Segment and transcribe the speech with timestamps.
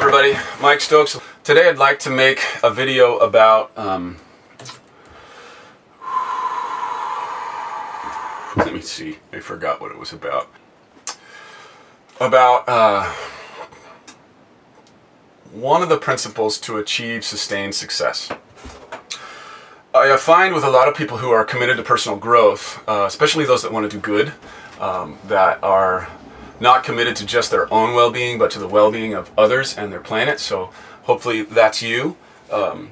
[0.00, 1.18] everybody, Mike Stokes.
[1.42, 4.16] Today I'd like to make a video about, um,
[8.56, 10.48] let me see, I forgot what it was about.
[12.20, 13.12] About uh,
[15.52, 18.30] one of the principles to achieve sustained success.
[19.92, 23.44] I find with a lot of people who are committed to personal growth, uh, especially
[23.46, 24.32] those that want to do good,
[24.78, 26.08] um, that are
[26.60, 29.76] not committed to just their own well being, but to the well being of others
[29.76, 30.40] and their planet.
[30.40, 30.70] So
[31.02, 32.16] hopefully that's you.
[32.50, 32.90] Um,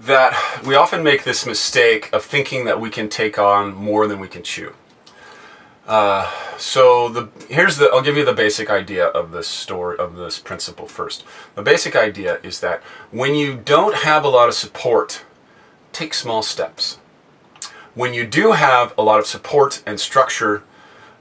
[0.00, 4.20] that we often make this mistake of thinking that we can take on more than
[4.20, 4.74] we can chew.
[5.86, 10.16] Uh, so the here's the I'll give you the basic idea of this story of
[10.16, 11.24] this principle first.
[11.54, 15.24] The basic idea is that when you don't have a lot of support,
[15.92, 16.98] take small steps.
[17.94, 20.64] When you do have a lot of support and structure,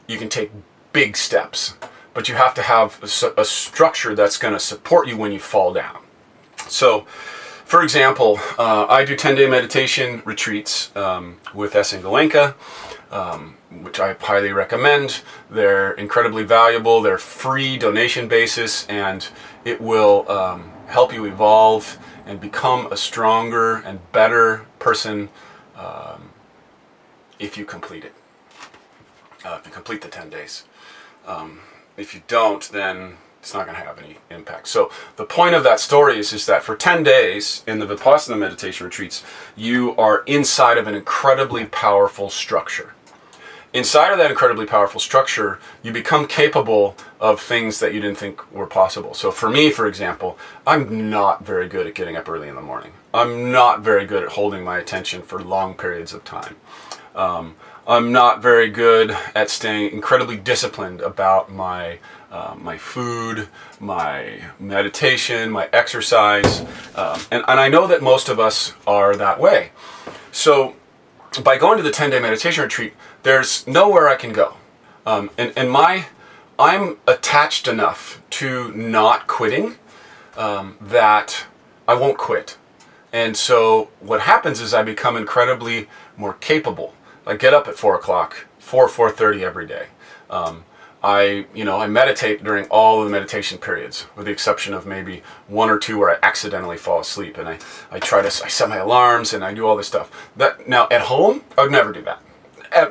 [0.08, 0.52] you can take
[0.94, 1.74] big steps,
[2.14, 5.40] but you have to have a, a structure that's going to support you when you
[5.40, 6.04] fall down.
[6.68, 7.02] So,
[7.66, 12.04] for example, uh, I do 10 day meditation retreats um, with S.N.
[12.04, 12.54] Goenka,
[13.12, 15.22] um, which I highly recommend.
[15.50, 19.28] They're incredibly valuable, they're free donation basis, and
[19.66, 25.30] it will um, help you evolve and become a stronger and better person
[25.76, 26.30] um,
[27.40, 28.14] if you complete it.
[29.44, 30.64] Uh, if you complete the 10 days.
[31.26, 31.60] Um,
[31.98, 34.70] if you don't, then it's not going to have any impact.
[34.70, 38.38] So the point of that story is, is that for 10 days in the Vipassana
[38.38, 39.22] meditation retreats,
[39.56, 42.94] you are inside of an incredibly powerful structure.
[43.74, 48.50] Inside of that incredibly powerful structure, you become capable of things that you didn't think
[48.54, 49.14] were possible.
[49.14, 52.62] So for me, for example, I'm not very good at getting up early in the
[52.62, 52.94] morning.
[53.14, 56.56] I'm not very good at holding my attention for long periods of time.
[57.16, 57.56] Um,
[57.86, 62.00] I'm not very good at staying incredibly disciplined about my
[62.32, 63.48] uh, my food,
[63.80, 66.62] my meditation, my exercise,
[66.96, 69.70] um, and, and I know that most of us are that way.
[70.32, 70.76] So,
[71.44, 74.56] by going to the 10 day meditation retreat, there's nowhere I can go.
[75.06, 76.08] Um, and, and my,
[76.58, 79.76] I'm attached enough to not quitting
[80.36, 81.46] um, that
[81.88, 82.58] I won't quit.
[83.12, 86.96] And so, what happens is I become incredibly more capable
[87.26, 89.88] I get up at four o'clock, four four thirty every day.
[90.30, 90.66] Um,
[91.02, 94.86] I you know I meditate during all of the meditation periods, with the exception of
[94.86, 97.60] maybe one or two where I accidentally fall asleep, and I,
[97.92, 100.12] I try to I set my alarms and I do all this stuff.
[100.36, 102.22] That now at home I would never do that.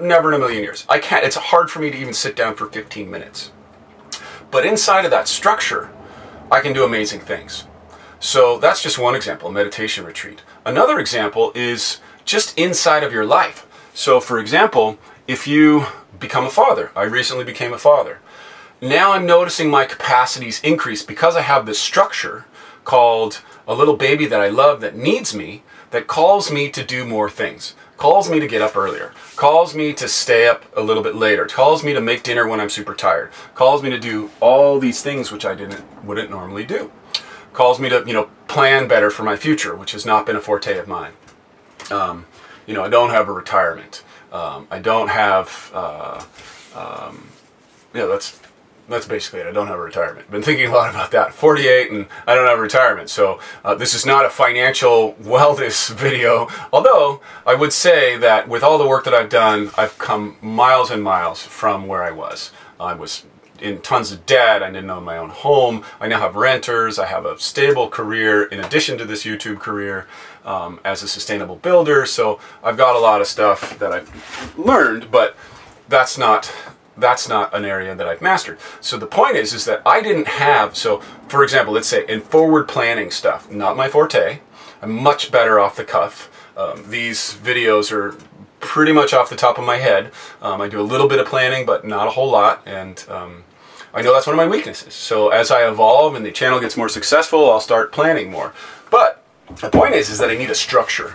[0.01, 0.87] Never in a million years.
[0.89, 1.25] I can't.
[1.25, 3.51] It's hard for me to even sit down for 15 minutes.
[4.51, 5.91] But inside of that structure,
[6.51, 7.65] I can do amazing things.
[8.21, 10.43] So that's just one example, meditation retreat.
[10.65, 13.67] Another example is just inside of your life.
[13.95, 15.87] So, for example, if you
[16.19, 18.21] become a father, I recently became a father.
[18.81, 22.47] Now I'm noticing my capacities increase because I have this structure
[22.85, 27.05] called a little baby that I love that needs me, that calls me to do
[27.05, 31.03] more things, calls me to get up earlier, calls me to stay up a little
[31.03, 34.31] bit later, calls me to make dinner when I'm super tired, calls me to do
[34.41, 36.91] all these things which I didn't wouldn't normally do,
[37.53, 40.41] calls me to you know plan better for my future, which has not been a
[40.41, 41.13] forte of mine.
[41.91, 42.27] Um,
[42.67, 44.03] you know, I don't have a retirement.
[44.33, 46.25] Um, I don't have, uh,
[46.75, 47.29] um,
[47.95, 48.41] yeah, that's
[48.89, 49.47] that's basically it.
[49.47, 50.31] I don't have a retirement.
[50.31, 51.33] Been thinking a lot about that.
[51.33, 53.11] 48 and I don't have a retirement.
[53.11, 56.49] So uh, this is not a financial wellness video.
[56.73, 60.91] Although I would say that with all the work that I've done, I've come miles
[60.91, 62.51] and miles from where I was.
[62.79, 63.25] I was
[63.63, 64.63] in tons of debt.
[64.63, 65.85] I didn't own my own home.
[66.01, 66.99] I now have renters.
[66.99, 70.07] I have a stable career in addition to this YouTube career
[70.45, 72.05] um, as a sustainable builder.
[72.05, 75.37] So I've got a lot of stuff that I've learned, but
[75.89, 76.53] that's not
[76.95, 78.59] that's not an area that I've mastered.
[78.81, 82.21] So the point is is that I didn't have so for example, let's say in
[82.21, 84.41] forward planning stuff, not my forte.
[84.83, 86.29] I'm much better off the cuff.
[86.57, 88.17] Um, these videos are
[88.63, 90.11] pretty much off the top of my head.
[90.41, 93.45] Um, I do a little bit of planning, but not a whole lot, and um,
[93.95, 94.95] I know that's one of my weaknesses.
[94.95, 98.55] So as I evolve and the channel gets more successful, I'll start planning more.
[98.91, 99.23] But
[99.61, 101.15] the point is, is that I need a structure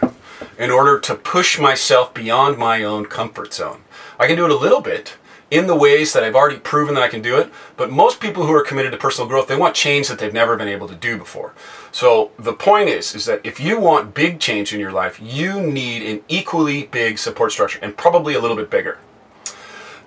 [0.60, 3.82] in order to push myself beyond my own comfort zone.
[4.20, 5.18] I can do it a little bit
[5.50, 8.46] in the ways that I've already proven that I can do it, but most people
[8.46, 10.96] who are committed to personal growth, they want change that they've never been able to
[10.96, 11.54] do before.
[11.92, 15.62] So the point is, is that if you want big change in your life, you
[15.62, 19.00] need an equally big support structure and probably a little bit bigger.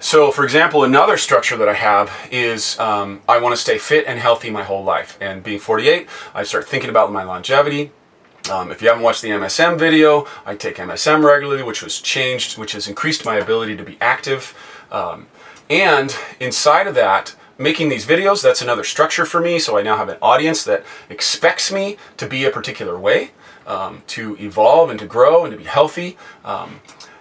[0.03, 4.07] So, for example, another structure that I have is um, I want to stay fit
[4.07, 5.19] and healthy my whole life.
[5.21, 7.93] And being 48, I start thinking about my longevity.
[8.51, 12.57] Um, if you haven't watched the MSM video, I take MSM regularly, which was changed,
[12.57, 14.55] which has increased my ability to be active.
[14.91, 15.27] Um,
[15.69, 19.59] and inside of that, making these videos, that's another structure for me.
[19.59, 23.33] So I now have an audience that expects me to be a particular way,
[23.67, 26.17] um, to evolve and to grow and to be healthy.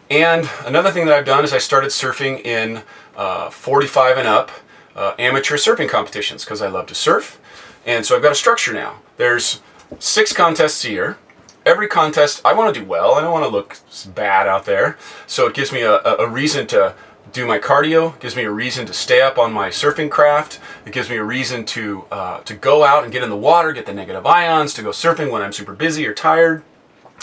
[0.09, 2.81] And another thing that I've done is I started surfing in
[3.15, 4.51] uh, 45 and up
[4.95, 7.39] uh, amateur surfing competitions because I love to surf.
[7.85, 8.99] And so I've got a structure now.
[9.17, 9.61] There's
[9.99, 11.17] six contests a year.
[11.65, 13.13] Every contest, I want to do well.
[13.13, 13.77] I don't want to look
[14.15, 14.97] bad out there.
[15.27, 16.95] So it gives me a, a reason to
[17.31, 18.19] do my cardio.
[18.19, 20.59] Gives me a reason to stay up on my surfing craft.
[20.85, 23.71] It gives me a reason to uh, to go out and get in the water,
[23.71, 26.63] get the negative ions, to go surfing when I'm super busy or tired.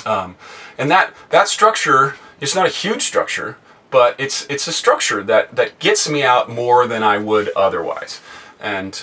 [0.04, 0.36] Um,
[0.78, 3.56] and that that structure it's not a huge structure,
[3.90, 8.20] but it's it's a structure that that gets me out more than I would otherwise.
[8.60, 9.02] And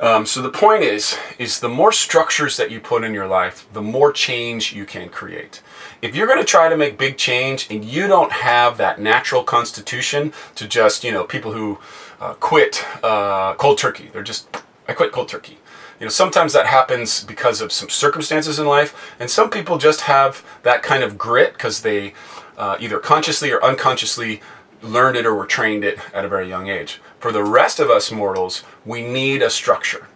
[0.00, 3.66] um, so the point is, is the more structures that you put in your life,
[3.72, 5.60] the more change you can create.
[6.00, 9.42] If you're going to try to make big change and you don't have that natural
[9.42, 11.80] constitution to just, you know, people who
[12.20, 14.48] uh, quit uh, cold turkey, they're just,
[14.86, 15.58] I quit cold turkey.
[15.98, 20.02] You know, sometimes that happens because of some circumstances in life, and some people just
[20.02, 22.14] have that kind of grit because they
[22.58, 24.42] uh, either consciously or unconsciously
[24.82, 27.00] learned it or were trained it at a very young age.
[27.18, 30.08] For the rest of us mortals, we need a structure.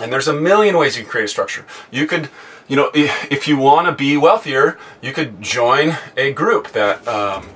[0.00, 1.64] And there's a million ways you can create a structure.
[1.90, 2.28] You could,
[2.68, 7.48] you know, if you want to be wealthier, you could join a group that um,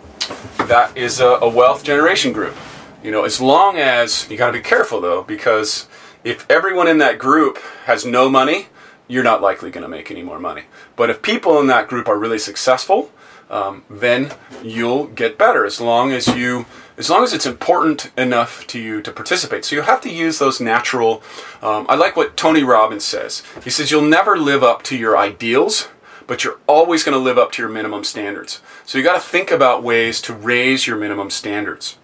[0.67, 2.57] that is a, a wealth generation group.
[3.03, 5.89] You know, as long as you got to be careful though, because
[6.25, 8.69] if everyone in that group has no money,
[9.09, 10.63] you're not likely going to make any more money.
[10.97, 13.11] But if people in that group are really successful,
[13.53, 14.33] um, then
[14.65, 16.67] you'll get better as long as you
[16.97, 19.65] as long as it's important enough to you to participate.
[19.65, 21.23] So you have to use those natural.
[21.63, 23.43] Um, I like what Tony Robbins says.
[23.65, 25.89] He says you'll never live up to your ideals,
[26.27, 28.61] but you're always going to live up to your minimum standards.
[28.85, 31.97] So you got to think about ways to raise your minimum standards.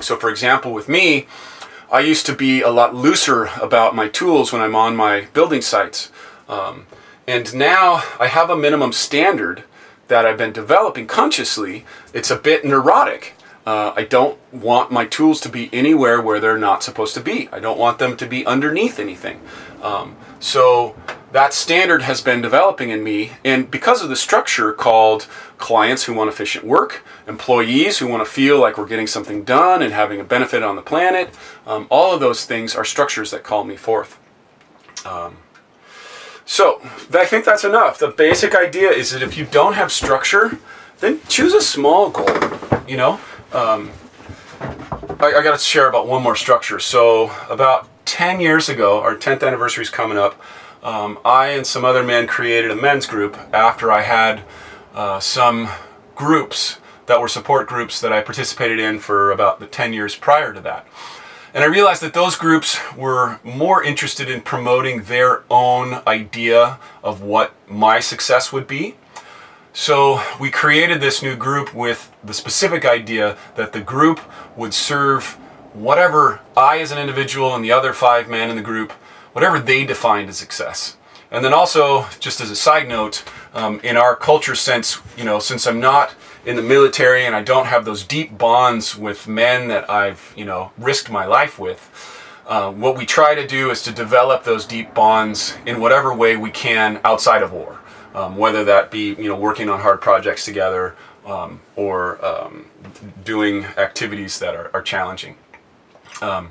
[0.00, 1.26] So, for example, with me,
[1.90, 5.62] I used to be a lot looser about my tools when I'm on my building
[5.62, 6.10] sites.
[6.48, 6.86] Um,
[7.26, 9.64] and now I have a minimum standard
[10.08, 13.34] that I've been developing consciously, it's a bit neurotic.
[13.66, 17.48] Uh, I don't want my tools to be anywhere where they're not supposed to be.
[17.50, 19.40] I don't want them to be underneath anything.
[19.82, 20.94] Um, so
[21.32, 25.22] that standard has been developing in me, and because of the structure called
[25.56, 29.82] clients who want efficient work, employees who want to feel like we're getting something done
[29.82, 31.34] and having a benefit on the planet,
[31.66, 34.18] um, all of those things are structures that call me forth.
[35.06, 35.38] Um,
[36.46, 36.80] so
[37.12, 37.98] I think that's enough.
[37.98, 40.58] The basic idea is that if you don't have structure,
[41.00, 42.28] then choose a small goal.
[42.86, 43.20] You know,
[43.52, 43.90] um,
[44.60, 46.78] I, I got to share about one more structure.
[46.78, 50.40] So about 10 years ago, our 10th anniversary is coming up.
[50.82, 54.42] Um, I and some other men created a men's group after I had
[54.94, 55.68] uh, some
[56.14, 60.52] groups that were support groups that I participated in for about the 10 years prior
[60.52, 60.86] to that.
[61.54, 67.22] And I realized that those groups were more interested in promoting their own idea of
[67.22, 68.96] what my success would be.
[69.72, 74.18] So we created this new group with the specific idea that the group
[74.56, 75.38] would serve
[75.74, 78.90] whatever I, as an individual, and the other five men in the group,
[79.32, 80.96] whatever they defined as success.
[81.30, 83.22] And then also, just as a side note,
[83.52, 87.42] um, in our culture sense, you know, since I'm not in the military and I
[87.42, 91.90] don't have those deep bonds with men that I've, you know, risked my life with.
[92.46, 96.36] Uh, what we try to do is to develop those deep bonds in whatever way
[96.36, 97.80] we can outside of war,
[98.14, 102.66] um, whether that be you know working on hard projects together um, or um,
[103.24, 105.36] doing activities that are, are challenging.
[106.20, 106.50] Um,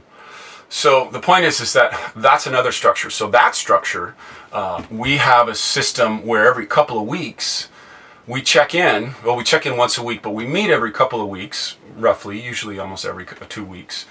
[0.68, 3.12] so the point is, is that that's another structure.
[3.12, 4.16] So that structure,
[4.52, 7.70] uh, we have a system where every couple of weeks
[8.26, 9.16] we check in.
[9.24, 12.42] Well, we check in once a week, but we meet every couple of weeks, roughly,
[12.42, 14.06] usually almost every uh, two weeks.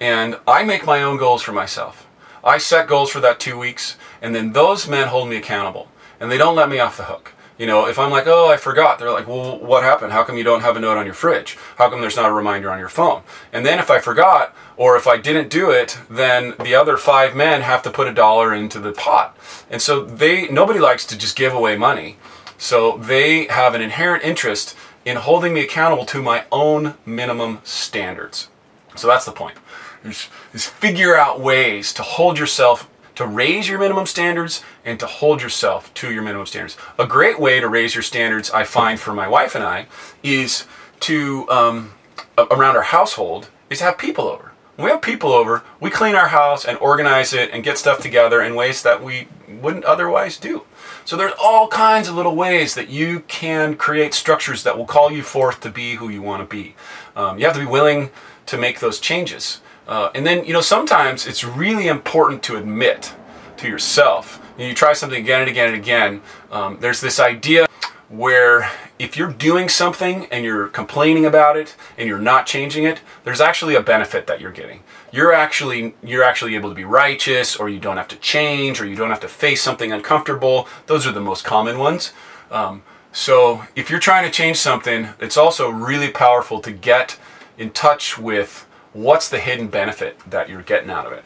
[0.00, 2.06] And I make my own goals for myself.
[2.42, 5.88] I set goals for that two weeks, and then those men hold me accountable,
[6.20, 7.34] and they don't let me off the hook.
[7.58, 10.12] You know, if I'm like, oh, I forgot, they're like, well, what happened?
[10.12, 11.58] How come you don't have a note on your fridge?
[11.76, 13.22] How come there's not a reminder on your phone?
[13.52, 17.34] And then if I forgot, or if I didn't do it, then the other five
[17.34, 19.36] men have to put a dollar into the pot.
[19.68, 22.16] And so they, nobody likes to just give away money.
[22.58, 28.48] So they have an inherent interest in holding me accountable to my own minimum standards.
[28.96, 29.56] So that's the point.
[30.04, 35.42] Is, figure out ways to hold yourself to raise your minimum standards and to hold
[35.42, 36.76] yourself to your minimum standards.
[37.00, 39.86] A great way to raise your standards, I find for my wife and I,
[40.22, 40.66] is
[41.00, 41.94] to um,
[42.38, 44.52] around our household is to have people over.
[44.76, 47.98] When we have people over, we clean our house and organize it and get stuff
[48.00, 50.62] together in ways that we wouldn't otherwise do.
[51.08, 55.10] So there's all kinds of little ways that you can create structures that will call
[55.10, 56.74] you forth to be who you want to be.
[57.16, 58.10] Um, you have to be willing
[58.44, 59.62] to make those changes.
[59.86, 63.14] Uh, and then, you know, sometimes it's really important to admit
[63.56, 64.38] to yourself.
[64.58, 66.20] You try something again and again and again.
[66.52, 67.66] Um, there's this idea
[68.08, 73.00] where if you're doing something and you're complaining about it and you're not changing it,
[73.24, 74.82] there's actually a benefit that you're getting.
[75.12, 78.86] You're actually you're actually able to be righteous or you don't have to change or
[78.86, 80.68] you don't have to face something uncomfortable.
[80.86, 82.12] Those are the most common ones.
[82.50, 87.18] Um, so if you're trying to change something, it's also really powerful to get
[87.56, 91.24] in touch with what's the hidden benefit that you're getting out of it.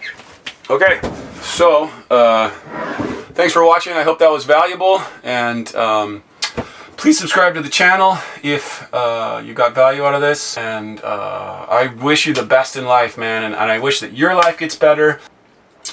[0.71, 1.01] Okay,
[1.41, 2.51] so uh,
[3.35, 3.93] thanks for watching.
[3.93, 6.23] I hope that was valuable and um,
[7.03, 10.57] please subscribe to the channel if uh, you got value out of this.
[10.57, 13.43] And uh, I wish you the best in life, man.
[13.43, 15.19] And, and I wish that your life gets better.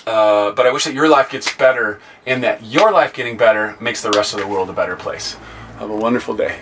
[0.05, 3.75] Uh, but I wish that your life gets better and that your life getting better
[3.81, 5.33] makes the rest of the world a better place.
[5.79, 6.59] Have a wonderful day.